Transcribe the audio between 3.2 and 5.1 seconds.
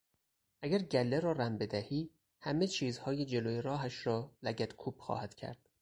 جلو راهش را لگدکوب